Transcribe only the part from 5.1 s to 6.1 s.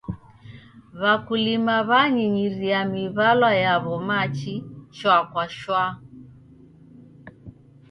kwa shwaa.